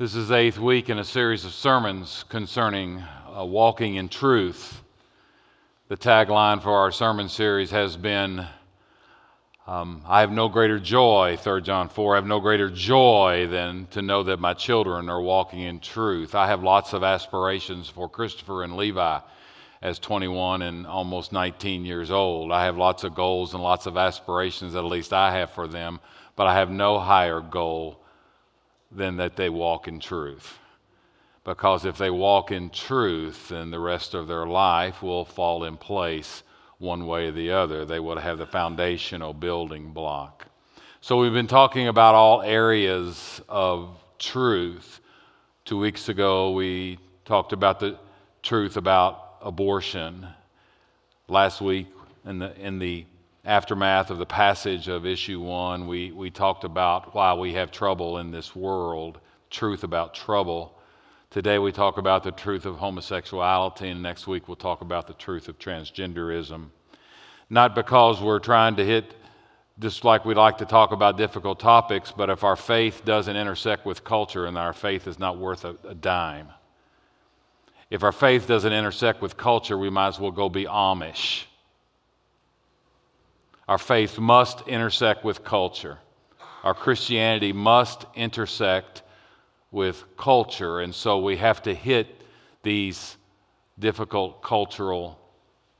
[0.00, 3.04] This is eighth week in a series of sermons concerning
[3.36, 4.80] uh, walking in truth.
[5.88, 8.46] The tagline for our sermon series has been
[9.66, 13.88] um, I have no greater joy, 3 John 4, I have no greater joy than
[13.90, 16.34] to know that my children are walking in truth.
[16.34, 19.20] I have lots of aspirations for Christopher and Levi
[19.82, 22.52] as 21 and almost 19 years old.
[22.52, 26.00] I have lots of goals and lots of aspirations, at least I have for them,
[26.36, 28.00] but I have no higher goal
[28.90, 30.58] than that they walk in truth.
[31.44, 35.76] Because if they walk in truth, then the rest of their life will fall in
[35.76, 36.42] place
[36.78, 37.84] one way or the other.
[37.84, 40.46] They will have the foundational building block.
[41.00, 45.00] So we've been talking about all areas of truth.
[45.64, 47.98] Two weeks ago, we talked about the
[48.42, 50.26] truth about abortion.
[51.28, 51.86] Last week,
[52.26, 53.06] in the, in the
[53.44, 58.18] aftermath of the passage of issue one, we, we talked about why we have trouble
[58.18, 60.78] in this world, truth about trouble.
[61.30, 65.14] Today we talk about the truth of homosexuality, and next week we'll talk about the
[65.14, 66.66] truth of transgenderism.
[67.48, 69.14] Not because we're trying to hit,
[69.78, 73.86] just like we like to talk about difficult topics, but if our faith doesn't intersect
[73.86, 76.48] with culture and our faith is not worth a, a dime.
[77.88, 81.46] If our faith doesn't intersect with culture, we might as well go be Amish
[83.70, 85.96] our faith must intersect with culture.
[86.64, 89.02] Our Christianity must intersect
[89.70, 90.80] with culture.
[90.80, 92.08] And so we have to hit
[92.64, 93.16] these
[93.78, 95.20] difficult cultural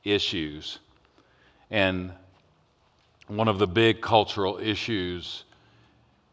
[0.05, 0.79] issues.
[1.69, 2.13] And
[3.27, 5.43] one of the big cultural issues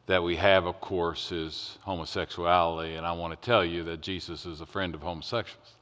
[0.06, 2.94] that we have, of course, is homosexuality.
[2.94, 5.74] And I want to tell you that Jesus is a friend of homosexuals,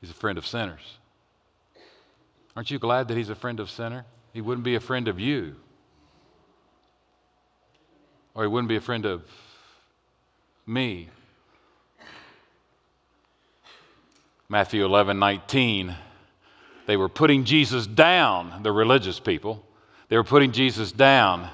[0.00, 0.96] he's a friend of sinners.
[2.56, 4.06] Aren't you glad that he's a friend of sinners?
[4.38, 5.56] He wouldn't be a friend of you.
[8.36, 9.24] Or he wouldn't be a friend of
[10.64, 11.08] me.
[14.48, 15.92] Matthew 11, 19.
[16.86, 19.66] They were putting Jesus down, the religious people.
[20.08, 21.50] They were putting Jesus down.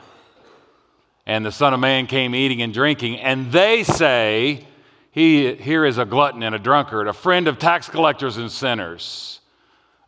[1.24, 3.18] And the Son of Man came eating and drinking.
[3.18, 4.66] And they say,
[5.10, 9.40] he, Here is a glutton and a drunkard, a friend of tax collectors and sinners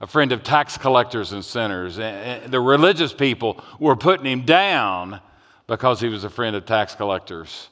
[0.01, 1.97] a friend of tax collectors and sinners.
[1.97, 5.21] The religious people were putting him down
[5.67, 7.69] because he was a friend of tax collectors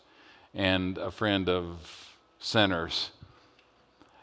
[0.54, 3.10] and a friend of sinners.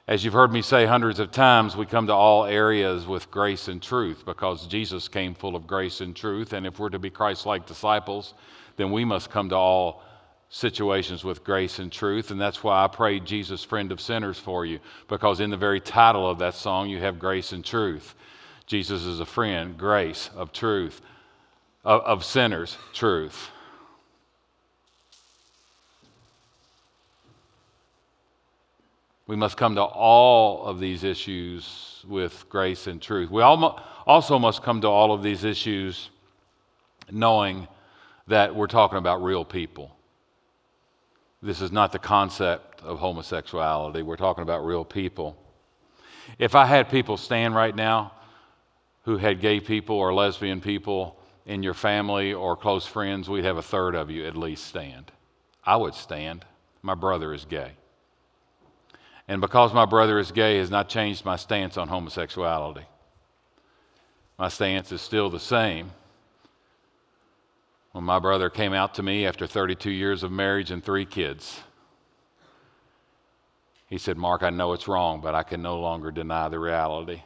[0.08, 3.68] As you've heard me say hundreds of times, we come to all areas with grace
[3.68, 6.54] and truth because Jesus came full of grace and truth.
[6.54, 8.34] And if we're to be Christ like disciples,
[8.78, 10.04] then we must come to all
[10.52, 12.30] situations with grace and truth.
[12.30, 15.80] And that's why I prayed Jesus, friend of sinners, for you, because in the very
[15.80, 18.14] title of that song, you have grace and truth.
[18.68, 21.02] Jesus is a friend, grace of truth,
[21.84, 23.50] of, of sinners, truth.
[29.26, 33.32] We must come to all of these issues with grace and truth.
[33.32, 36.10] We also must come to all of these issues
[37.10, 37.70] knowing
[38.28, 39.96] that we're talking about real people.
[41.42, 44.04] This is not the concept of homosexuality.
[44.04, 45.36] We're talking about real people.
[46.38, 48.14] If I had people stand right now
[49.06, 53.58] who had gay people or lesbian people in your family or close friends, we'd have
[53.58, 55.12] a third of you at least stand.
[55.64, 56.46] I would stand.
[56.84, 57.72] My brother is gay.
[59.28, 62.86] And because my brother is gay has not changed my stance on homosexuality.
[64.38, 65.92] My stance is still the same.
[67.92, 71.62] When my brother came out to me after 32 years of marriage and three kids,
[73.88, 77.22] he said, Mark, I know it's wrong, but I can no longer deny the reality.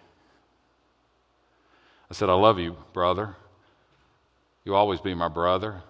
[2.09, 3.35] I said, I love you, brother.
[4.63, 5.83] You'll always be my brother.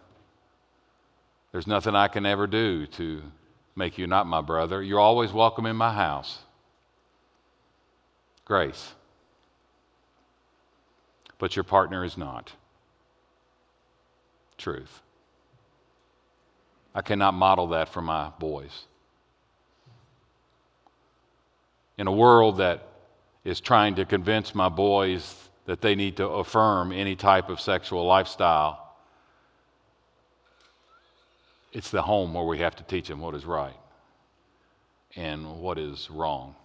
[1.53, 3.21] There's nothing I can ever do to
[3.77, 4.83] make you not my brother.
[4.83, 6.39] You're always welcome in my house.
[8.43, 8.93] Grace.
[11.39, 12.51] But your partner is not
[14.57, 15.01] truth.
[16.93, 18.85] I cannot model that for my boys.
[21.97, 22.87] In a world that
[23.43, 28.05] is trying to convince my boys that they need to affirm any type of sexual
[28.05, 28.95] lifestyle,
[31.73, 33.75] it's the home where we have to teach them what is right
[35.15, 36.55] and what is wrong.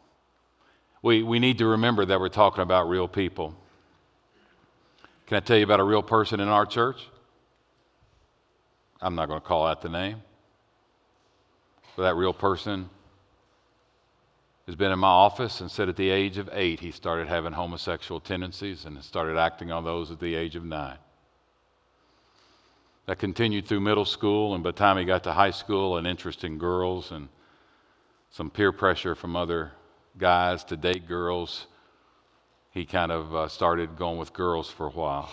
[1.03, 3.55] We, we need to remember that we're talking about real people.
[5.27, 7.09] Can I tell you about a real person in our church?
[9.03, 10.23] I'm not going to call out the name.
[11.97, 12.89] But that real person
[14.67, 17.53] has been in my office and said at the age of eight he started having
[17.53, 20.99] homosexual tendencies and started acting on those at the age of nine.
[23.07, 26.07] That continued through middle school, and by the time he got to high school, an
[26.07, 27.29] interest in girls and
[28.31, 29.73] some peer pressure from other
[30.17, 31.67] guys to date girls.
[32.71, 35.33] He kind of uh, started going with girls for a while.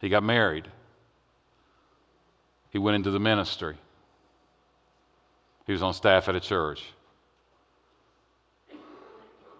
[0.00, 0.66] He got married.
[2.76, 3.74] He went into the ministry.
[5.64, 6.84] He was on staff at a church.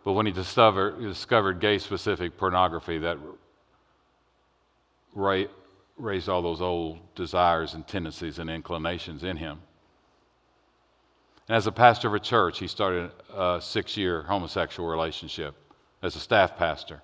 [0.05, 3.17] But when he discovered, discovered gay specific pornography, that
[5.15, 9.61] raised all those old desires and tendencies and inclinations in him.
[11.49, 15.55] And as a pastor of a church, he started a six year homosexual relationship
[16.03, 17.01] as a staff pastor.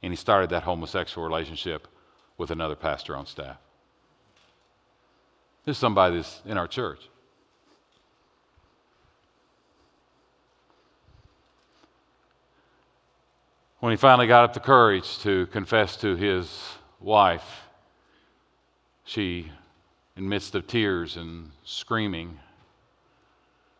[0.00, 1.88] And he started that homosexual relationship
[2.38, 3.58] with another pastor on staff.
[5.64, 7.00] There's somebody that's in our church.
[13.80, 16.54] When he finally got up the courage to confess to his
[17.00, 17.62] wife,
[19.04, 19.50] she,
[20.16, 22.38] in midst of tears and screaming,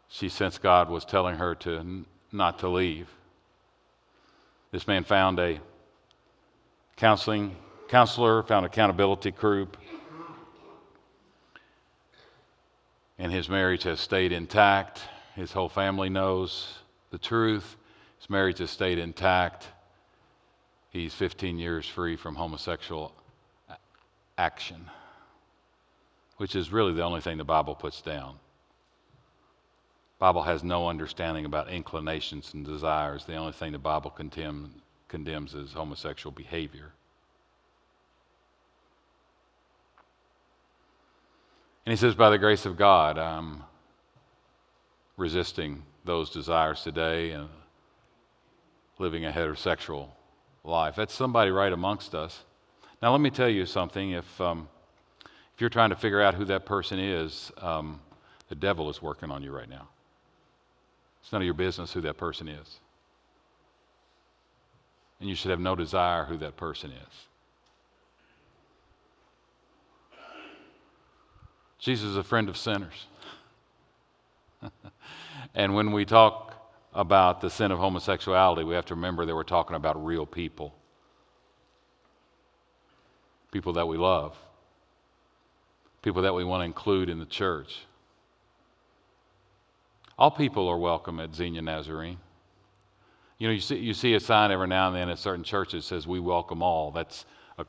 [0.09, 3.09] she sensed God was telling her to n- not to leave.
[4.73, 5.61] This man found a
[6.97, 7.57] counseling
[7.89, 9.77] counselor, found accountability group,
[13.21, 15.03] and his marriage has stayed intact.
[15.37, 16.79] His whole family knows
[17.11, 17.77] the truth.
[18.19, 19.69] His marriage has stayed intact.
[20.89, 23.13] He's 15 years free from homosexual
[24.39, 24.89] action,
[26.39, 28.37] which is really the only thing the Bible puts down.
[30.19, 33.27] Bible has no understanding about inclinations and desires.
[33.27, 36.93] The only thing the Bible condemn, condemns is homosexual behavior.
[41.91, 43.65] And he says, by the grace of God, I'm
[45.17, 47.49] resisting those desires today and
[49.01, 50.07] living a heterosexual
[50.63, 50.95] life.
[50.95, 52.45] That's somebody right amongst us.
[53.03, 54.13] Now, let me tell you something.
[54.13, 54.69] If, um,
[55.25, 57.99] if you're trying to figure out who that person is, um,
[58.49, 59.89] the devil is working on you right now.
[61.21, 62.79] It's none of your business who that person is.
[65.19, 67.30] And you should have no desire who that person is.
[71.81, 73.07] Jesus is a friend of sinners.
[75.55, 76.55] and when we talk
[76.93, 80.75] about the sin of homosexuality, we have to remember that we're talking about real people.
[83.51, 84.37] People that we love.
[86.03, 87.81] People that we want to include in the church.
[90.19, 92.19] All people are welcome at Xenia Nazarene.
[93.39, 95.85] You know, you see, you see a sign every now and then at certain churches
[95.85, 96.91] that says, We welcome all.
[96.91, 97.25] That's
[97.57, 97.65] a,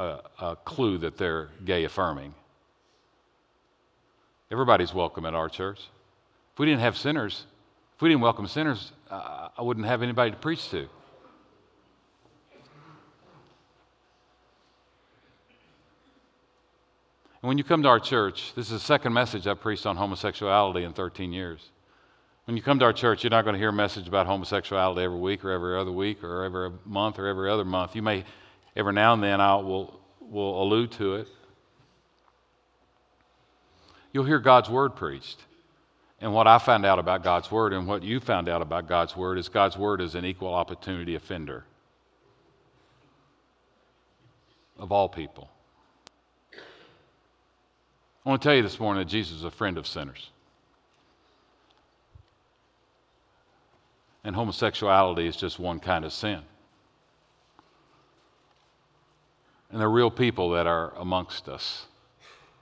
[0.00, 2.34] a, a clue that they're gay affirming.
[4.52, 5.78] Everybody's welcome at our church.
[6.52, 7.46] If we didn't have sinners,
[7.96, 10.80] if we didn't welcome sinners, uh, I wouldn't have anybody to preach to.
[10.80, 10.88] And
[17.40, 20.84] when you come to our church, this is the second message I've preached on homosexuality
[20.84, 21.70] in 13 years.
[22.44, 25.00] When you come to our church, you're not going to hear a message about homosexuality
[25.00, 27.96] every week or every other week or every month or every other month.
[27.96, 28.22] You may,
[28.76, 31.28] every now and then, I will, will allude to it.
[34.12, 35.38] You'll hear God's word preached.
[36.20, 39.16] And what I found out about God's word and what you found out about God's
[39.16, 41.64] word is God's word is an equal opportunity offender
[44.78, 45.48] of all people.
[48.24, 50.30] I want to tell you this morning that Jesus is a friend of sinners.
[54.24, 56.40] and homosexuality is just one kind of sin.
[59.70, 61.86] And there are real people that are amongst us.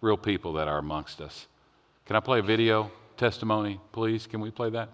[0.00, 1.46] Real people that are amongst us.
[2.10, 4.26] Can I play a video testimony, please?
[4.26, 4.88] Can we play that?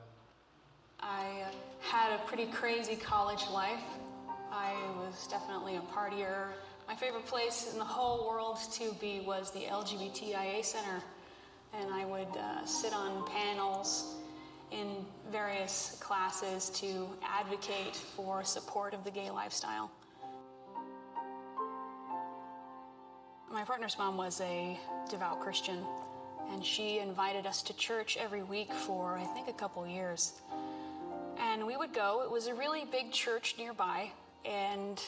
[1.00, 1.46] I
[1.80, 3.80] had a pretty crazy college life.
[4.52, 6.48] I was definitely a partier.
[6.86, 11.02] My favorite place in the whole world to be was the LGBTIA Center.
[11.72, 14.16] And I would uh, sit on panels
[14.70, 19.90] in various classes to advocate for support of the gay lifestyle.
[23.50, 25.82] My partner's mom was a devout Christian,
[26.52, 30.32] and she invited us to church every week for, I think, a couple years.
[31.38, 32.22] And we would go.
[32.22, 34.10] It was a really big church nearby,
[34.44, 35.02] and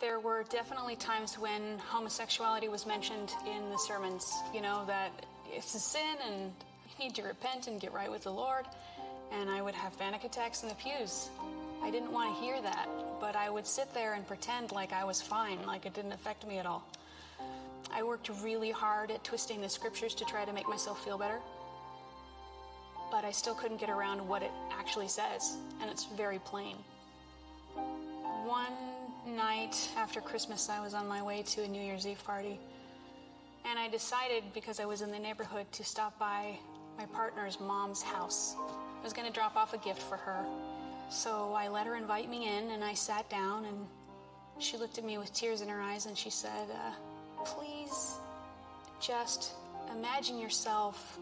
[0.00, 4.32] there were definitely times when homosexuality was mentioned in the sermons.
[4.52, 5.10] You know, that
[5.50, 6.52] it's a sin and
[6.98, 8.66] you need to repent and get right with the Lord
[9.32, 11.30] and I would have panic attacks in the pews.
[11.82, 12.88] I didn't want to hear that,
[13.20, 16.46] but I would sit there and pretend like I was fine, like it didn't affect
[16.46, 16.86] me at all.
[17.94, 21.40] I worked really hard at twisting the scriptures to try to make myself feel better,
[23.10, 26.76] but I still couldn't get around what it actually says, and it's very plain.
[28.44, 28.72] One
[29.26, 32.58] night after Christmas, I was on my way to a New Year's Eve party,
[33.64, 36.58] And I decided, because I was in the neighborhood, to stop by
[36.98, 38.56] my partner's mom's house.
[38.58, 40.44] I was going to drop off a gift for her.
[41.08, 43.86] So I let her invite me in, and I sat down, and
[44.58, 46.92] she looked at me with tears in her eyes, and she said, uh,
[47.44, 48.14] Please
[49.00, 49.52] just
[49.96, 51.18] imagine yourself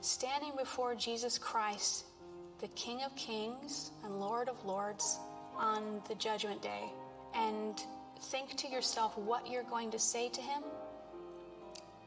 [0.00, 2.04] standing before Jesus Christ,
[2.60, 5.18] the King of Kings and Lord of Lords,
[5.56, 6.84] on the Judgment Day,
[7.34, 7.74] and
[8.20, 10.62] think to yourself what you're going to say to him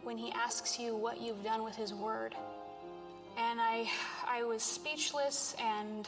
[0.03, 2.35] when he asks you what you've done with his word.
[3.37, 3.89] And I,
[4.27, 6.07] I was speechless, and,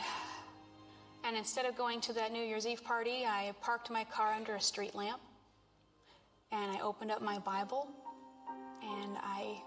[1.23, 4.55] and instead of going to that New Year's Eve party, I parked my car under
[4.55, 5.19] a street lamp,
[6.51, 7.87] and I opened up my Bible,
[8.81, 9.61] and I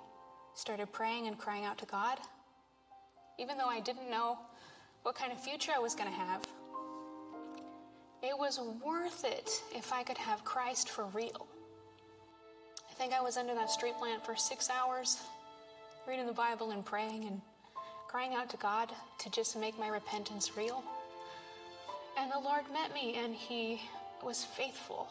[0.54, 2.18] started praying and crying out to God.
[3.38, 4.38] Even though I didn't know
[5.02, 6.42] what kind of future I was going to have,
[8.22, 11.46] it was worth it if I could have Christ for real.
[12.90, 15.18] I think I was under that street lamp for six hours,
[16.08, 17.40] reading the Bible and praying and
[18.08, 20.84] crying out to God to just make my repentance real.
[22.16, 23.80] And the Lord met me and He
[24.22, 25.08] was faithful.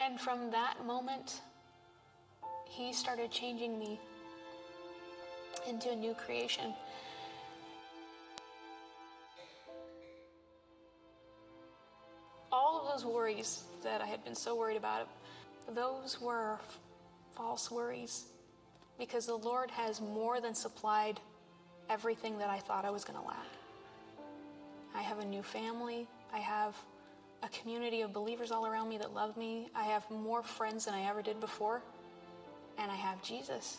[0.00, 1.40] And from that moment,
[2.66, 3.98] He started changing me
[5.68, 6.74] into a new creation.
[12.52, 15.08] All of those worries that I had been so worried about,
[15.74, 16.58] those were
[17.34, 18.26] false worries
[18.98, 21.18] because the Lord has more than supplied
[21.90, 23.46] everything that I thought I was going to lack.
[24.94, 26.06] I have a new family.
[26.32, 26.76] I have
[27.44, 29.68] a community of believers all around me that love me.
[29.74, 31.82] I have more friends than I ever did before.
[32.78, 33.78] And I have Jesus.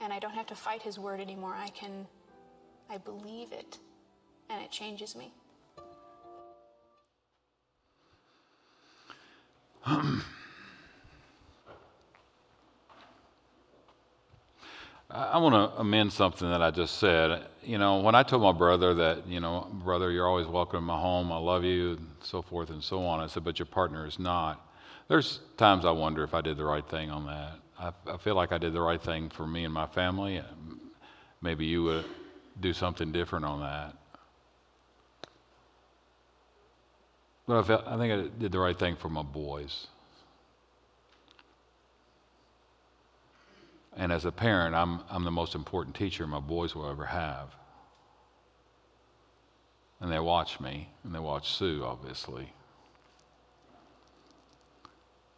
[0.00, 1.54] And I don't have to fight his word anymore.
[1.56, 2.06] I can,
[2.90, 3.78] I believe it,
[4.48, 5.32] and it changes me.
[15.08, 17.46] I want to amend something that I just said.
[17.66, 20.84] You know, when I told my brother that, you know, brother, you're always welcome in
[20.84, 23.66] my home, I love you, and so forth and so on, I said, but your
[23.66, 24.64] partner is not.
[25.08, 27.58] There's times I wonder if I did the right thing on that.
[27.76, 30.40] I, I feel like I did the right thing for me and my family.
[31.42, 32.04] Maybe you would
[32.60, 33.96] do something different on that.
[37.48, 39.88] But I, felt, I think I did the right thing for my boys.
[43.96, 47.54] And as a parent, I'm, I'm the most important teacher my boys will ever have.
[50.00, 52.52] And they watch me, and they watch Sue, obviously.
[54.84, 54.88] I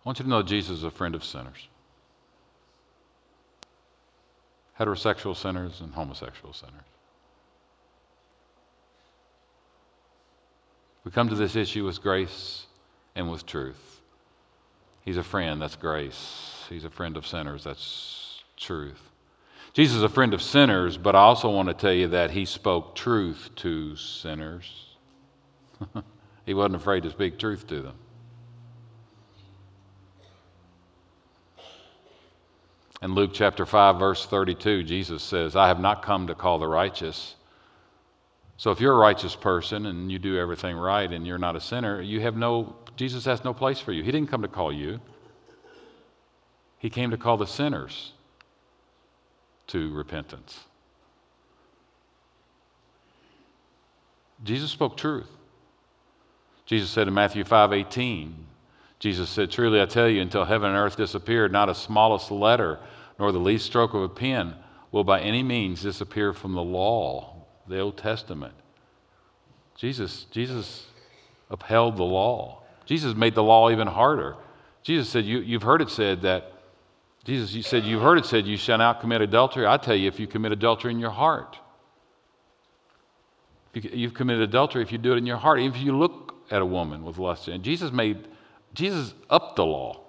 [0.04, 1.68] want you to know Jesus is a friend of sinners
[4.78, 6.74] heterosexual sinners and homosexual sinners.
[11.04, 12.66] We come to this issue with grace
[13.14, 14.00] and with truth.
[15.04, 16.64] He's a friend, that's grace.
[16.68, 18.17] He's a friend of sinners, that's
[18.58, 19.00] truth.
[19.72, 22.44] Jesus is a friend of sinners, but I also want to tell you that he
[22.44, 24.96] spoke truth to sinners.
[26.46, 27.94] he wasn't afraid to speak truth to them.
[33.00, 36.66] In Luke chapter 5, verse 32, Jesus says, I have not come to call the
[36.66, 37.36] righteous.
[38.56, 41.60] So if you're a righteous person and you do everything right and you're not a
[41.60, 44.02] sinner, you have no, Jesus has no place for you.
[44.02, 44.98] He didn't come to call you,
[46.78, 48.14] He came to call the sinners
[49.68, 50.60] to repentance.
[54.44, 55.28] Jesus spoke truth.
[56.66, 58.46] Jesus said in Matthew 5 18,
[58.98, 62.78] Jesus said, Truly I tell you, until heaven and earth disappear, not a smallest letter
[63.18, 64.54] nor the least stroke of a pen
[64.92, 67.34] will by any means disappear from the law,
[67.66, 68.54] the Old Testament.
[69.76, 70.87] Jesus, Jesus
[71.50, 72.62] upheld the law.
[72.87, 74.37] Jesus made the law even harder.
[74.82, 76.52] Jesus said, you, You've heard it said that
[77.28, 79.66] Jesus, you said, You've heard it said, You shall not commit adultery.
[79.66, 81.58] I tell you, if you commit adultery in your heart,
[83.75, 86.62] you've committed adultery if you do it in your heart, even if you look at
[86.62, 87.47] a woman with lust.
[87.49, 88.26] And Jesus made,
[88.73, 90.00] Jesus upped the law.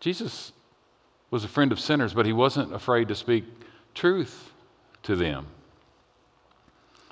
[0.00, 0.50] Jesus
[1.30, 3.44] was a friend of sinners, but he wasn't afraid to speak
[3.94, 4.50] truth
[5.04, 5.46] to them.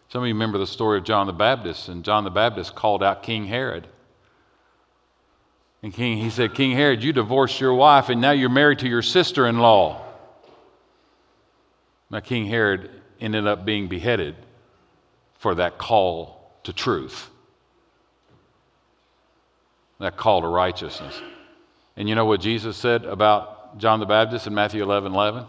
[0.08, 3.04] Some of you remember the story of John the Baptist, and John the Baptist called
[3.04, 3.87] out King Herod.
[5.86, 8.88] And King, he said, King Herod, you divorced your wife and now you're married to
[8.88, 10.04] your sister in law.
[12.10, 12.90] Now, King Herod
[13.20, 14.34] ended up being beheaded
[15.38, 17.30] for that call to truth,
[20.00, 21.22] that call to righteousness.
[21.96, 25.44] And you know what Jesus said about John the Baptist in Matthew 11 11?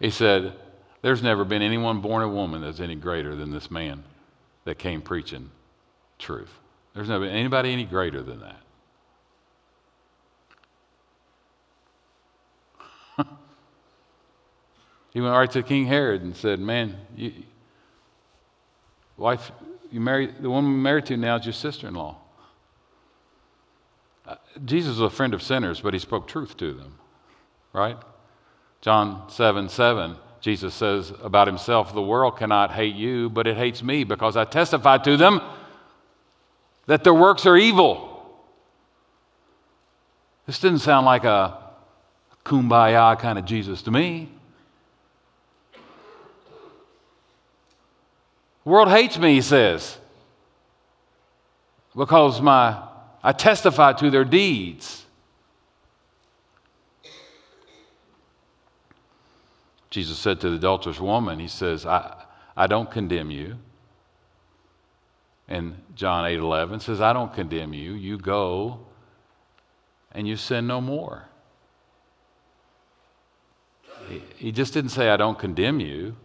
[0.00, 0.54] He said,
[1.02, 4.04] There's never been anyone born a woman that's any greater than this man
[4.64, 5.50] that came preaching
[6.18, 6.58] truth.
[6.94, 8.56] There's never been anybody any greater than that.
[15.12, 17.32] He went right to King Herod and said, Man, you,
[19.16, 19.52] wife,
[19.90, 22.16] you married, the woman you're married to now is your sister in law.
[24.26, 26.98] Uh, Jesus was a friend of sinners, but he spoke truth to them,
[27.72, 27.98] right?
[28.80, 33.82] John 7 7, Jesus says about himself, The world cannot hate you, but it hates
[33.82, 35.42] me because I testify to them
[36.86, 38.08] that their works are evil.
[40.46, 41.58] This didn't sound like a
[42.44, 44.30] kumbaya kind of Jesus to me.
[48.64, 49.98] The world hates me, he says,
[51.96, 52.80] because my,
[53.22, 55.04] I testify to their deeds.
[59.90, 62.24] Jesus said to the adulterous woman, He says, I,
[62.56, 63.58] I don't condemn you.
[65.48, 67.92] And John 8 11 says, I don't condemn you.
[67.92, 68.80] You go
[70.12, 71.28] and you sin no more.
[74.08, 76.16] He, he just didn't say, I don't condemn you.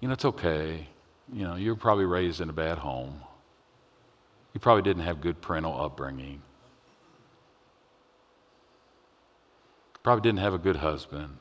[0.00, 0.88] You know, it's okay.
[1.32, 3.20] You know, you were probably raised in a bad home.
[4.52, 6.42] You probably didn't have good parental upbringing.
[10.02, 11.36] Probably didn't have a good husband.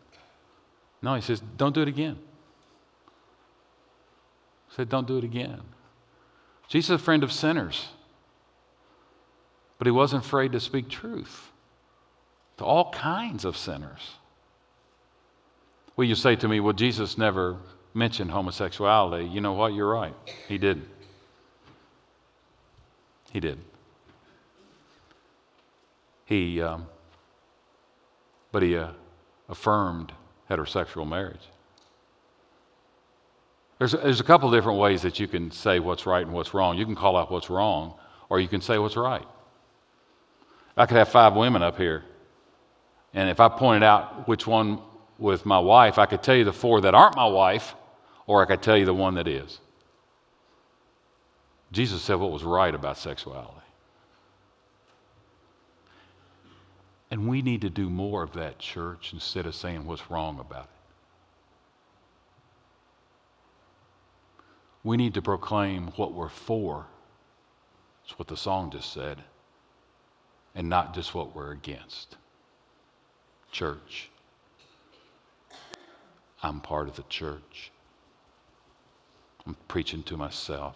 [1.01, 2.17] No, he says, don't do it again.
[4.67, 5.62] He said, don't do it again.
[6.67, 7.88] Jesus is a friend of sinners,
[9.77, 11.51] but he wasn't afraid to speak truth
[12.58, 14.17] to all kinds of sinners.
[15.96, 17.58] Well, you say to me, well, Jesus never
[17.93, 19.25] mentioned homosexuality.
[19.25, 19.74] You know what?
[19.74, 20.13] You're right.
[20.48, 20.88] He didn't.
[23.31, 23.60] He did.
[26.25, 26.88] He, um,
[28.51, 28.89] but he uh,
[29.48, 30.12] affirmed
[30.50, 31.41] heterosexual marriage.
[33.79, 36.77] There's, there's a couple different ways that you can say what's right and what's wrong.
[36.77, 37.96] You can call out what's wrong,
[38.29, 39.25] or you can say what's right.
[40.75, 42.03] I could have five women up here,
[43.13, 44.79] and if I pointed out which one
[45.17, 47.75] with my wife, I could tell you the four that aren't my wife,
[48.29, 49.59] or I could tell you the one that is.
[51.71, 53.55] Jesus said what was right about sexuality.
[57.09, 60.65] And we need to do more of that, church, instead of saying what's wrong about
[60.65, 60.70] it.
[64.83, 66.85] We need to proclaim what we're for.
[68.05, 69.24] It's what the song just said.
[70.53, 72.15] And not just what we're against.
[73.51, 74.11] Church.
[76.44, 77.72] I'm part of the church.
[79.50, 80.75] I'm preaching to myself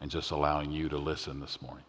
[0.00, 1.84] and just allowing you to listen this morning.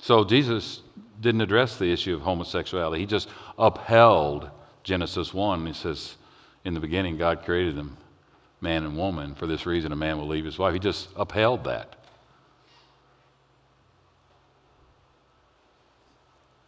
[0.00, 0.82] So Jesus
[1.18, 3.00] didn't address the issue of homosexuality.
[3.00, 4.50] He just upheld
[4.82, 5.64] Genesis 1.
[5.64, 6.16] He says,
[6.62, 7.96] In the beginning, God created them,
[8.60, 9.34] man and woman.
[9.34, 10.74] For this reason, a man will leave his wife.
[10.74, 12.01] He just upheld that.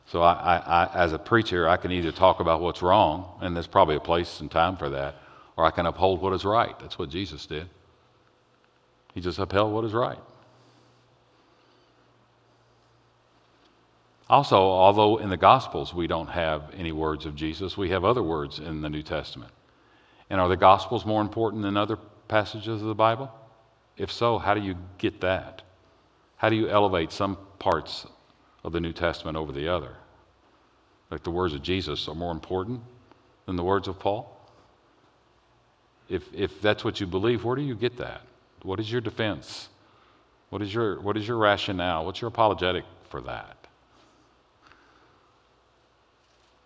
[0.07, 3.57] So, I, I, I, as a preacher, I can either talk about what's wrong, and
[3.57, 5.17] there's probably a place and time for that,
[5.57, 6.79] or I can uphold what is right.
[6.79, 7.69] That's what Jesus did.
[9.15, 10.19] He just upheld what is right.
[14.29, 18.23] Also, although in the Gospels we don't have any words of Jesus, we have other
[18.23, 19.53] words in the New Testament.
[20.31, 23.31] And are the Gospels more important than other passages of the Bible?
[23.97, 25.63] If so, how do you get that?
[26.37, 28.07] How do you elevate some parts
[28.65, 29.95] of the New Testament over the other?
[31.11, 32.81] Like the words of Jesus are more important
[33.47, 34.31] than the words of Paul?
[36.09, 38.23] If, if that's what you believe, where do you get that?
[38.63, 39.69] What is your defense?
[40.51, 42.05] What is your, what is your rationale?
[42.05, 43.57] What's your apologetic for that?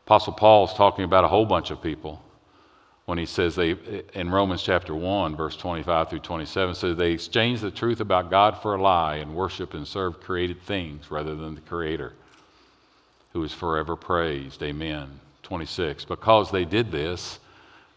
[0.06, 2.22] Apostle Paul is talking about a whole bunch of people
[3.08, 3.74] when he says they,
[4.12, 8.60] in Romans chapter 1, verse 25 through 27, says they exchanged the truth about God
[8.60, 12.12] for a lie and worship and serve created things rather than the Creator,
[13.32, 14.62] who is forever praised.
[14.62, 15.20] Amen.
[15.42, 16.04] 26.
[16.04, 17.38] Because they did this,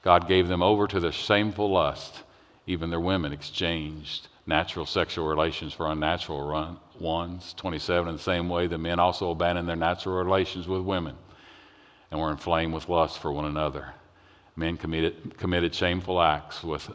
[0.01, 2.23] God gave them over to the shameful lust.
[2.65, 7.53] Even their women exchanged natural sexual relations for unnatural ones.
[7.57, 8.07] 27.
[8.07, 11.17] In the same way, the men also abandoned their natural relations with women
[12.11, 13.93] and were inflamed with lust for one another.
[14.55, 16.89] Men committed, committed shameful acts with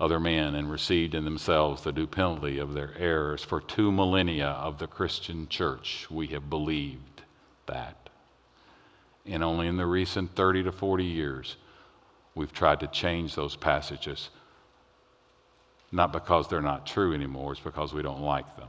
[0.00, 3.42] other men and received in themselves the due penalty of their errors.
[3.42, 7.22] For two millennia of the Christian church, we have believed
[7.66, 8.08] that.
[9.26, 11.56] And only in the recent 30 to 40 years,
[12.34, 14.30] we've tried to change those passages.
[15.92, 18.68] Not because they're not true anymore, it's because we don't like them.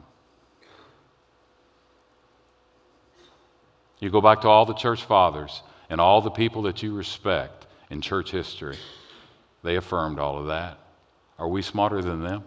[3.99, 7.65] You go back to all the church fathers and all the people that you respect
[7.89, 8.77] in church history,
[9.63, 10.79] they affirmed all of that.
[11.37, 12.43] Are we smarter than them?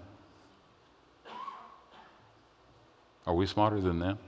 [3.27, 4.19] Are we smarter than them?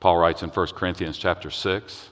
[0.00, 2.08] Paul writes in 1 Corinthians chapter 6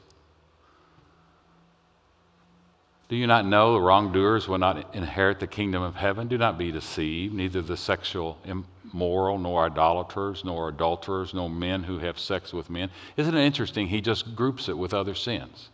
[3.08, 6.28] Do you not know the wrongdoers will not inherit the kingdom of heaven?
[6.28, 11.98] Do not be deceived, neither the sexual immoral, nor idolaters, nor adulterers, nor men who
[11.98, 12.90] have sex with men.
[13.16, 13.88] Isn't it interesting?
[13.88, 15.70] He just groups it with other sins.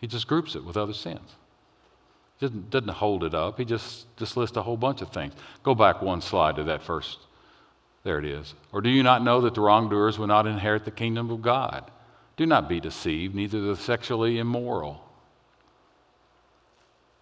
[0.00, 1.34] He just groups it with other sins.
[2.38, 3.58] He doesn't, doesn't hold it up.
[3.58, 5.32] He just, just lists a whole bunch of things.
[5.62, 7.18] Go back one slide to that first.
[8.04, 8.54] There it is.
[8.72, 11.90] Or do you not know that the wrongdoers will not inherit the kingdom of God?
[12.36, 15.02] Do not be deceived, neither the sexually immoral.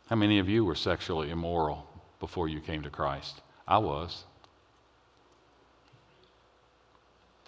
[0.09, 1.87] How many of you were sexually immoral
[2.19, 3.41] before you came to Christ?
[3.67, 4.25] I was.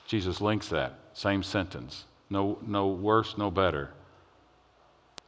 [0.07, 2.05] Jesus links that same sentence.
[2.31, 3.91] No, no worse, no better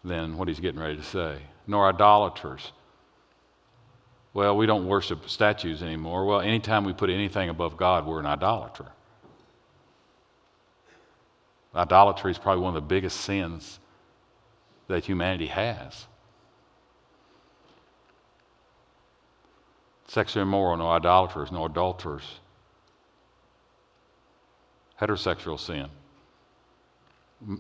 [0.09, 1.39] than what he's getting ready to say.
[1.67, 2.73] Nor idolaters.
[4.35, 6.25] Well, we don't worship statues anymore.
[6.27, 8.87] Well, anytime we put anything above God, we're an idolater.
[11.75, 13.79] Idolatry is probably one of the biggest sins
[14.89, 16.07] that humanity has.
[20.07, 22.41] Sexually immoral, no idolaters, no adulterers.
[25.01, 25.89] Heterosexual sin,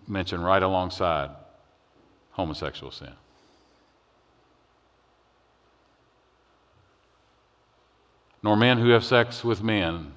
[0.09, 1.31] mentioned right alongside
[2.38, 3.12] homosexual sin.
[8.42, 10.12] Nor men who have sex with men,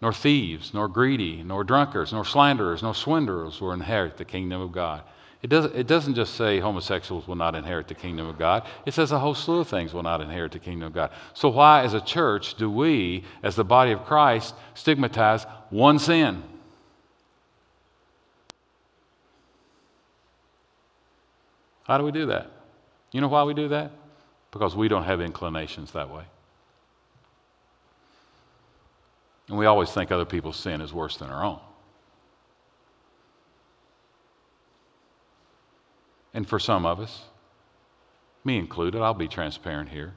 [0.00, 4.72] nor thieves, nor greedy, nor drunkards, nor slanderers, nor swindlers will inherit the kingdom of
[4.72, 5.02] God.
[5.42, 8.66] It doesn't, it doesn't just say homosexuals will not inherit the kingdom of God.
[8.86, 11.10] It says a whole slew of things will not inherit the kingdom of God.
[11.34, 16.42] So, why, as a church, do we, as the body of Christ, stigmatize one sin?
[21.86, 22.50] How do we do that?
[23.12, 23.92] You know why we do that?
[24.50, 26.24] Because we don't have inclinations that way.
[29.48, 31.60] And we always think other people's sin is worse than our own.
[36.34, 37.22] And for some of us,
[38.44, 40.12] me included, I'll be transparent here.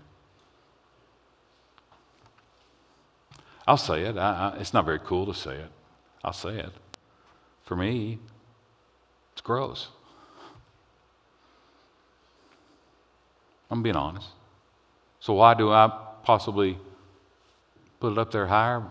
[3.67, 4.17] I'll say it.
[4.17, 5.71] I, I, it's not very cool to say it.
[6.23, 6.71] I'll say it.
[7.63, 8.17] For me,
[9.33, 9.89] it's gross.
[13.69, 14.27] I'm being honest.
[15.19, 15.91] So, why do I
[16.23, 16.77] possibly
[17.99, 18.83] put it up there higher?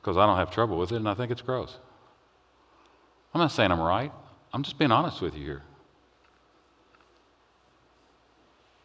[0.00, 1.76] Because I don't have trouble with it and I think it's gross.
[3.34, 4.12] I'm not saying I'm right,
[4.52, 5.62] I'm just being honest with you here.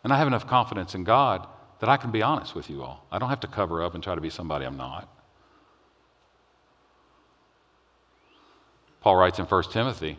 [0.03, 1.47] And I have enough confidence in God
[1.79, 3.05] that I can be honest with you all.
[3.11, 5.07] I don't have to cover up and try to be somebody I'm not.
[8.99, 10.17] Paul writes in 1 Timothy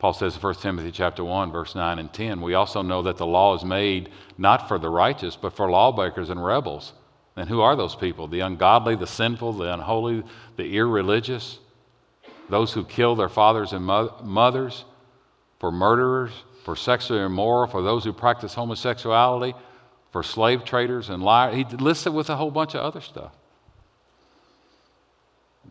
[0.00, 3.18] Paul says in 1 Timothy chapter 1, verse 9 and 10, we also know that
[3.18, 4.08] the law is made
[4.38, 6.94] not for the righteous, but for lawbreakers and rebels.
[7.36, 8.26] And who are those people?
[8.26, 10.24] The ungodly, the sinful, the unholy,
[10.56, 11.58] the irreligious,
[12.48, 14.86] those who kill their fathers and mothers,
[15.58, 16.32] for murderers,
[16.64, 19.54] for sexually immoral, for those who practice homosexuality,
[20.12, 21.54] for slave traders and liars.
[21.54, 23.32] He lists it with a whole bunch of other stuff.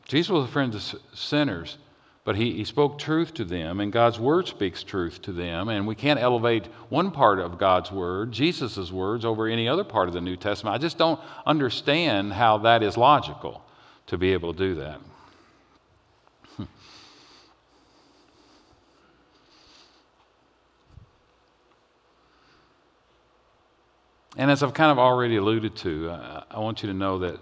[0.07, 1.79] Jesus was a friend of sinners
[2.23, 5.69] but he, he spoke truth to them, and God's word speaks truth to them.
[5.69, 10.07] And we can't elevate one part of God's word, Jesus' words, over any other part
[10.07, 10.75] of the New Testament.
[10.75, 13.63] I just don't understand how that is logical
[14.07, 15.01] to be able to do that.
[24.37, 27.39] And as I've kind of already alluded to, I, I want you to know that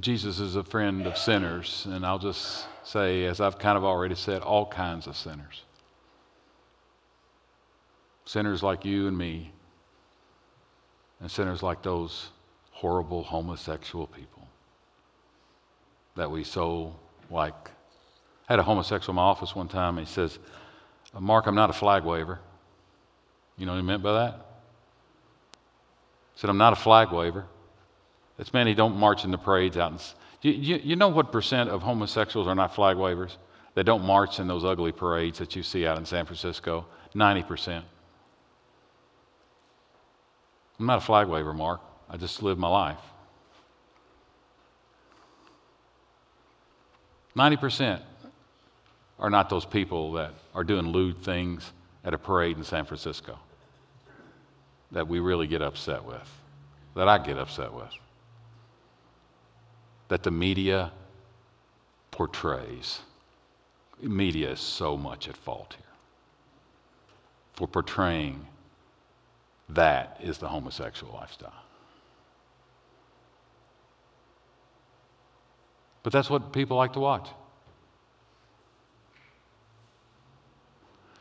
[0.00, 4.16] Jesus is a friend of sinners, and I'll just say, as I've kind of already
[4.16, 5.62] said, all kinds of sinners.
[8.24, 9.52] Sinners like you and me,
[11.20, 12.30] and sinners like those
[12.72, 14.48] horrible homosexual people
[16.16, 16.96] that we so
[17.30, 17.70] like.
[18.48, 20.38] I had a homosexual in my office one time, and he says,
[21.18, 22.40] Mark, I'm not a flag waver.
[23.56, 24.46] You know what he meant by that?
[26.34, 27.46] He said, I'm not a flag waver.
[28.38, 29.92] It's men who don't march in the parades out.
[29.92, 29.98] In,
[30.42, 33.38] you, you, you know what percent of homosexuals are not flag wavers?
[33.74, 36.86] They don't march in those ugly parades that you see out in San Francisco?
[37.14, 37.82] 90%.
[40.78, 41.80] I'm not a flag waver, Mark.
[42.10, 42.98] I just live my life.
[47.36, 48.00] 90%
[49.18, 51.72] are not those people that are doing lewd things
[52.04, 53.38] at a parade in San Francisco
[54.92, 56.28] that we really get upset with,
[56.94, 57.90] that I get upset with
[60.08, 60.92] that the media
[62.10, 63.00] portrays.
[64.00, 65.84] Media is so much at fault here
[67.54, 68.46] for portraying
[69.68, 71.52] that is the homosexual lifestyle.
[76.02, 77.28] But that's what people like to watch.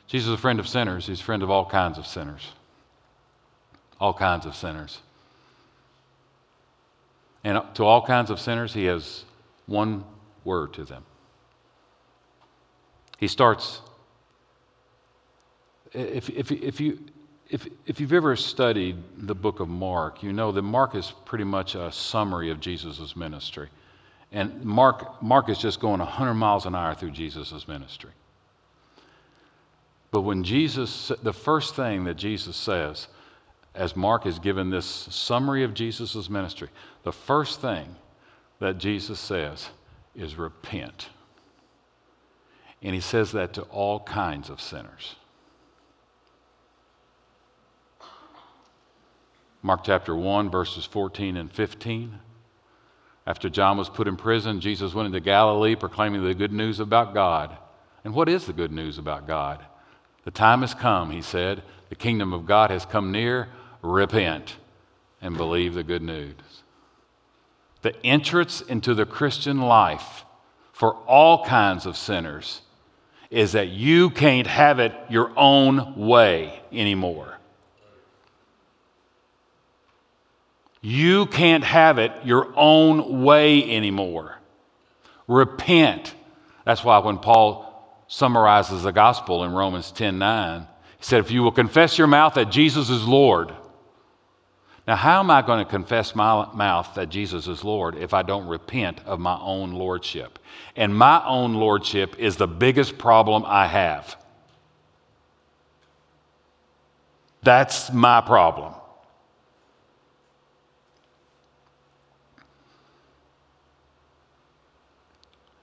[0.07, 1.07] Jesus is a friend of sinners.
[1.07, 2.51] He's a friend of all kinds of sinners.
[3.99, 4.99] All kinds of sinners.
[7.43, 9.25] And to all kinds of sinners, he has
[9.65, 10.03] one
[10.43, 11.03] word to them.
[13.17, 13.81] He starts,
[15.93, 16.99] if, if, if, you,
[17.49, 21.43] if, if you've ever studied the book of Mark, you know that Mark is pretty
[21.43, 23.69] much a summary of Jesus' ministry.
[24.31, 28.11] And Mark, Mark is just going 100 miles an hour through Jesus' ministry.
[30.11, 33.07] But when Jesus, the first thing that Jesus says,
[33.75, 36.69] as Mark has given this summary of Jesus' ministry,
[37.03, 37.95] the first thing
[38.59, 39.69] that Jesus says
[40.15, 41.09] is repent.
[42.81, 45.15] And he says that to all kinds of sinners.
[49.61, 52.19] Mark chapter 1, verses 14 and 15.
[53.25, 57.13] After John was put in prison, Jesus went into Galilee proclaiming the good news about
[57.13, 57.57] God.
[58.03, 59.65] And what is the good news about God?
[60.25, 61.63] The time has come, he said.
[61.87, 63.47] The kingdom of God has come near.
[63.83, 64.55] Repent
[65.21, 66.33] and believe the good news.
[67.83, 70.23] The entrance into the Christian life
[70.71, 72.61] for all kinds of sinners
[73.29, 77.39] is that you can't have it your own way anymore.
[80.81, 84.37] You can't have it your own way anymore.
[85.27, 86.13] Repent.
[86.65, 87.69] That's why when Paul
[88.07, 90.67] summarizes the gospel in Romans 10 9,
[90.97, 93.53] he said, If you will confess your mouth that Jesus is Lord.
[94.85, 98.21] Now, how am I going to confess my mouth that Jesus is Lord if I
[98.21, 100.39] don't repent of my own lordship?
[100.75, 104.17] And my own lordship is the biggest problem I have.
[107.43, 108.73] That's my problem.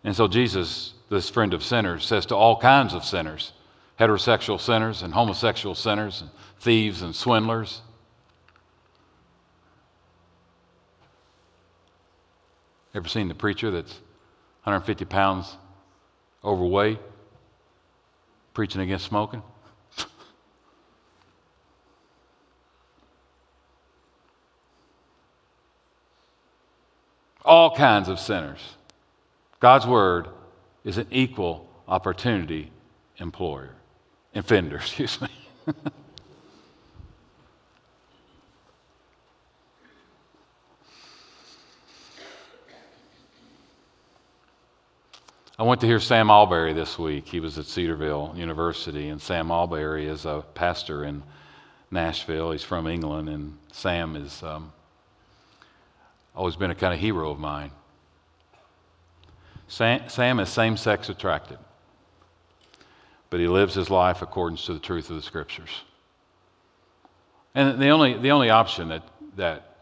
[0.03, 3.53] And so Jesus, this friend of sinners, says to all kinds of sinners
[3.99, 6.31] heterosexual sinners and homosexual sinners and
[6.61, 7.83] thieves and swindlers.
[12.95, 13.93] Ever seen the preacher that's
[14.65, 15.57] 150 pounds
[16.45, 16.99] overweight
[18.53, 19.43] preaching against smoking?
[27.45, 28.61] All kinds of sinners.
[29.61, 30.29] God's word
[30.85, 32.71] is an equal opportunity
[33.19, 33.71] employer,
[34.35, 35.29] offender, excuse me.
[45.61, 47.29] I went to hear Sam Allberry this week.
[47.29, 51.23] He was at Cedarville University, and Sam Allberry is a pastor in
[51.91, 52.53] Nashville.
[52.53, 54.73] He's from England, and Sam has um,
[56.35, 57.73] always been a kind of hero of mine.
[59.69, 61.59] Sam, Sam is same sex attracted,
[63.29, 65.83] but he lives his life according to the truth of the scriptures.
[67.55, 69.03] And the only, the only option that,
[69.37, 69.77] that,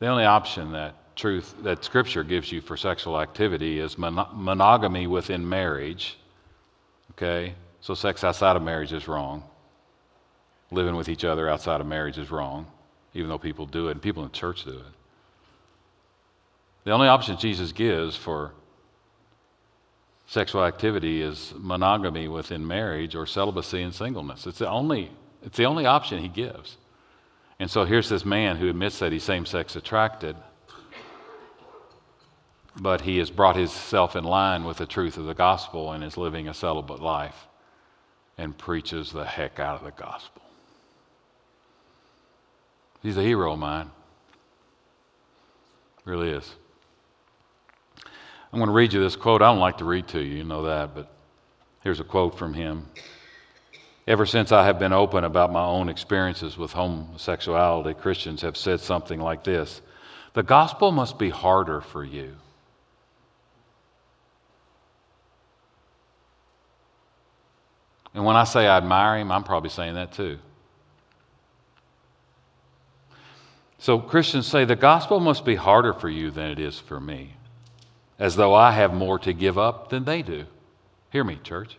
[0.00, 5.06] the only option that truth that scripture gives you for sexual activity is mon- monogamy
[5.06, 6.18] within marriage.
[7.12, 7.54] Okay?
[7.80, 9.42] So sex outside of marriage is wrong.
[10.70, 12.66] Living with each other outside of marriage is wrong,
[13.12, 14.94] even though people do it, and people in the church do it.
[16.84, 18.52] The only option Jesus gives for
[20.26, 24.46] sexual activity is monogamy within marriage or celibacy and singleness.
[24.46, 25.10] It's the only,
[25.42, 26.76] it's the only option he gives.
[27.58, 30.36] And so here's this man who admits that he's same sex attracted,
[32.76, 36.16] but he has brought himself in line with the truth of the gospel and is
[36.16, 37.46] living a celibate life
[38.36, 40.42] and preaches the heck out of the gospel.
[43.02, 43.90] He's a hero of mine.
[46.04, 46.54] Really is.
[48.52, 49.42] I'm going to read you this quote.
[49.42, 51.12] I don't like to read to you, you know that, but
[51.82, 52.88] here's a quote from him.
[54.06, 58.80] Ever since I have been open about my own experiences with homosexuality, Christians have said
[58.80, 59.80] something like this
[60.34, 62.36] The gospel must be harder for you.
[68.14, 70.38] And when I say I admire him, I'm probably saying that too.
[73.78, 77.34] So Christians say the gospel must be harder for you than it is for me
[78.18, 80.46] as though I have more to give up than they do.
[81.10, 81.78] Hear me, church.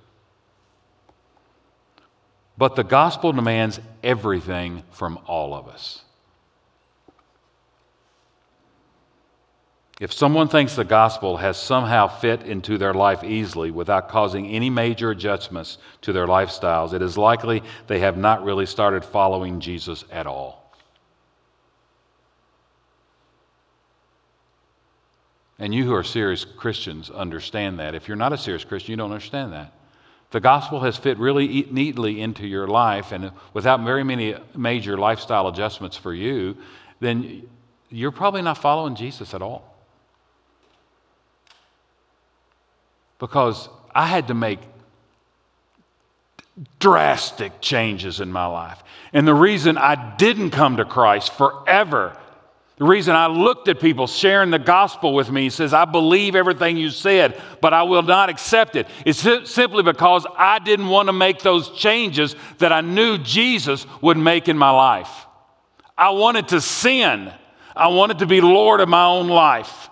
[2.57, 6.04] But the gospel demands everything from all of us.
[9.99, 14.69] If someone thinks the gospel has somehow fit into their life easily without causing any
[14.69, 20.03] major adjustments to their lifestyles, it is likely they have not really started following Jesus
[20.11, 20.73] at all.
[25.57, 27.95] And you who are serious Christians understand that.
[27.95, 29.71] If you're not a serious Christian, you don't understand that.
[30.31, 35.47] The gospel has fit really neatly into your life and without very many major lifestyle
[35.47, 36.57] adjustments for you,
[36.99, 37.47] then
[37.89, 39.74] you're probably not following Jesus at all.
[43.19, 44.59] Because I had to make
[46.79, 48.81] drastic changes in my life.
[49.13, 52.17] And the reason I didn't come to Christ forever,
[52.77, 56.75] the reason I looked at people sharing the gospel with me, says, I believe everything
[56.75, 58.87] you said, but I will not accept it.
[59.05, 64.17] It's simply because I didn't want to make those changes that I knew Jesus would
[64.17, 65.25] make in my life.
[65.97, 67.31] I wanted to sin,
[67.75, 69.89] I wanted to be Lord of my own life.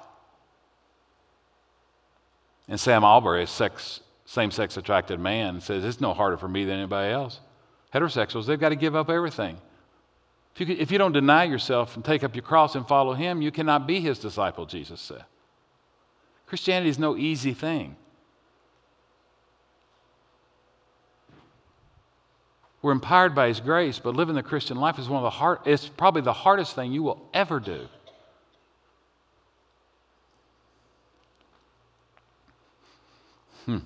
[2.68, 3.48] And Sam Allberry, a
[4.26, 7.40] same sex attracted man says, It's no harder for me than anybody else.
[7.94, 9.58] Heterosexuals, they've got to give up everything.
[10.56, 13.42] If you, if you don't deny yourself and take up your cross and follow him,
[13.42, 15.26] you cannot be his disciple, Jesus said.
[16.46, 17.96] Christianity is no easy thing.
[22.84, 25.60] We're empowered by his grace, but living the Christian life is one of the hard,
[25.66, 27.88] it's probably the hardest thing you will ever do.
[33.66, 33.78] Hmm.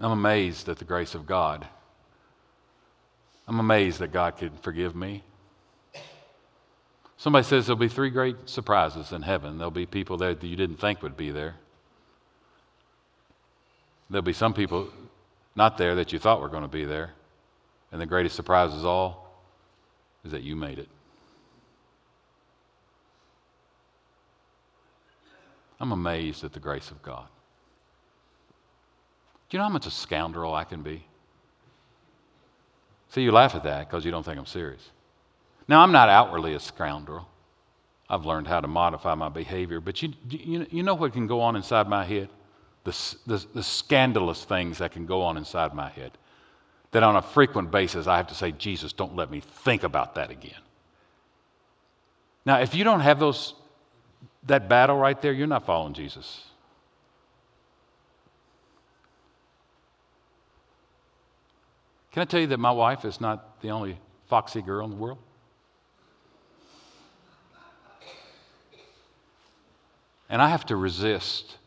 [0.00, 1.66] I'm amazed at the grace of God.
[3.46, 5.22] I'm amazed that God could forgive me.
[7.16, 9.56] Somebody says there'll be three great surprises in heaven.
[9.56, 11.54] There'll be people there that you didn't think would be there.
[14.10, 14.88] There'll be some people
[15.54, 17.12] not there that you thought were going to be there.
[17.92, 19.32] And the greatest surprise of all
[20.24, 20.88] is that you made it.
[25.80, 27.26] I'm amazed at the grace of God.
[29.48, 31.06] Do you know how much a scoundrel I can be?
[33.10, 34.90] See, you laugh at that because you don't think I'm serious.
[35.68, 37.28] Now, I'm not outwardly a scoundrel.
[38.08, 41.40] I've learned how to modify my behavior, but you, you, you know what can go
[41.40, 42.28] on inside my head?
[42.84, 46.12] The, the, the scandalous things that can go on inside my head.
[46.90, 50.16] That on a frequent basis, I have to say, Jesus, don't let me think about
[50.16, 50.60] that again.
[52.44, 53.54] Now, if you don't have those,
[54.46, 56.44] that battle right there, you're not following Jesus.
[62.12, 64.96] Can I tell you that my wife is not the only foxy girl in the
[64.96, 65.18] world?
[70.28, 71.58] And I have to resist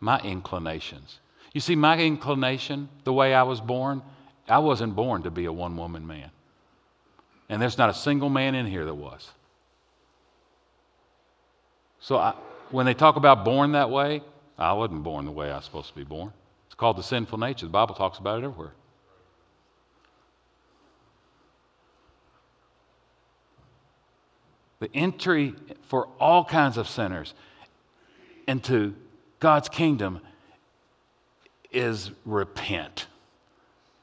[0.00, 1.20] my inclinations.
[1.52, 4.02] You see, my inclination, the way I was born,
[4.48, 6.30] I wasn't born to be a one woman man.
[7.48, 9.30] And there's not a single man in here that was.
[12.08, 12.32] So I,
[12.70, 14.22] when they talk about born that way,
[14.56, 16.32] I wasn't born the way I was supposed to be born.
[16.64, 17.66] It's called the sinful nature.
[17.66, 18.72] The Bible talks about it everywhere.
[24.80, 27.34] the entry for all kinds of sinners
[28.46, 28.94] into
[29.40, 30.20] God's kingdom
[31.72, 33.06] is repent.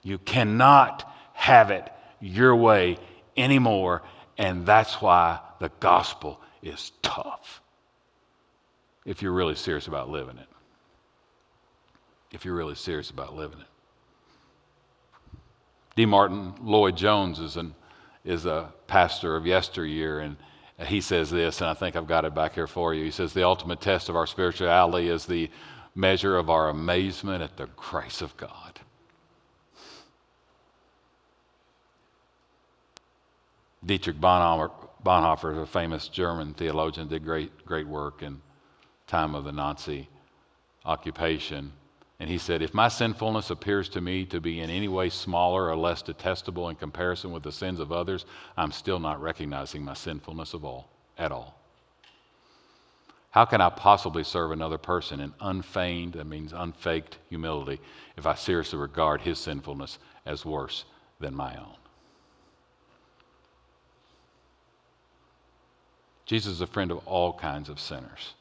[0.03, 1.89] You cannot have it
[2.19, 2.97] your way
[3.37, 4.03] anymore,
[4.37, 7.61] and that's why the gospel is tough
[9.05, 10.47] if you're really serious about living it.
[12.31, 13.67] If you're really serious about living it.
[15.95, 16.05] D.
[16.05, 17.57] Martyn Lloyd Jones is,
[18.25, 20.35] is a pastor of yesteryear, and
[20.87, 23.05] he says this, and I think I've got it back here for you.
[23.05, 25.49] He says, The ultimate test of our spirituality is the
[25.95, 28.79] measure of our amazement at the grace of God.
[33.85, 34.71] Dietrich Bonhoeffer,
[35.05, 38.41] Bonhoeffer, a famous German theologian, did great, great work in
[39.07, 40.09] time of the Nazi
[40.85, 41.71] occupation.
[42.19, 45.69] And he said, If my sinfulness appears to me to be in any way smaller
[45.69, 49.95] or less detestable in comparison with the sins of others, I'm still not recognizing my
[49.95, 51.59] sinfulness of all, at all.
[53.31, 57.81] How can I possibly serve another person in unfeigned, that means unfaked humility,
[58.15, 60.85] if I seriously regard his sinfulness as worse
[61.19, 61.75] than my own?
[66.25, 68.35] Jesus is a friend of all kinds of sinners.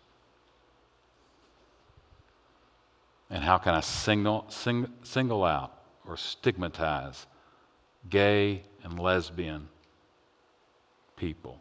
[3.35, 5.77] And how can I single, sing, single out
[6.07, 7.27] or stigmatize
[8.09, 9.69] gay and lesbian
[11.17, 11.61] people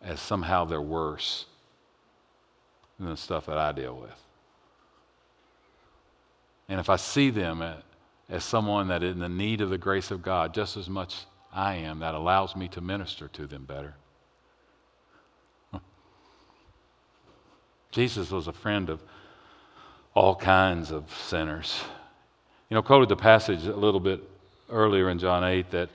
[0.00, 1.44] as somehow they're worse
[2.98, 4.18] than the stuff that I deal with?
[6.66, 7.62] And if I see them
[8.30, 11.26] as someone that is in the need of the grace of God just as much
[11.52, 13.96] I am, that allows me to minister to them better.
[17.90, 19.02] Jesus was a friend of
[20.14, 21.82] all kinds of sinners.
[22.68, 24.22] You know, quoted the passage a little bit
[24.70, 25.90] earlier in John 8 that